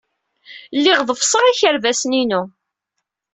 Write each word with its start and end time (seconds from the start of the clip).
Lliɣ 0.77 0.99
ḍeffseɣ 1.07 1.43
ikerbasen-inu. 1.47 2.41